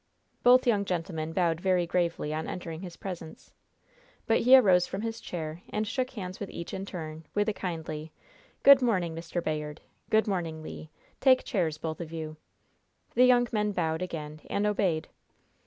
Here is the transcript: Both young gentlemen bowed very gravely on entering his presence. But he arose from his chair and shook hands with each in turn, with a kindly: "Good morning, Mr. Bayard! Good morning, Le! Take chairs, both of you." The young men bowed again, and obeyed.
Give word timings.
Both 0.41 0.65
young 0.65 0.83
gentlemen 0.83 1.31
bowed 1.31 1.61
very 1.61 1.85
gravely 1.85 2.33
on 2.33 2.47
entering 2.47 2.81
his 2.81 2.97
presence. 2.97 3.53
But 4.25 4.39
he 4.39 4.57
arose 4.57 4.87
from 4.87 5.01
his 5.01 5.21
chair 5.21 5.61
and 5.69 5.87
shook 5.87 6.09
hands 6.09 6.39
with 6.39 6.49
each 6.49 6.73
in 6.73 6.87
turn, 6.87 7.27
with 7.35 7.47
a 7.49 7.53
kindly: 7.53 8.11
"Good 8.63 8.81
morning, 8.81 9.13
Mr. 9.13 9.43
Bayard! 9.43 9.79
Good 10.09 10.27
morning, 10.27 10.63
Le! 10.63 10.87
Take 11.19 11.43
chairs, 11.43 11.77
both 11.77 12.01
of 12.01 12.11
you." 12.11 12.37
The 13.13 13.25
young 13.25 13.47
men 13.51 13.73
bowed 13.73 14.01
again, 14.01 14.41
and 14.49 14.65
obeyed. 14.65 15.07